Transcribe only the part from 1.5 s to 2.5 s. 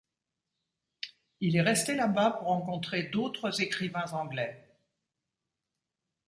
est resté là-bas pour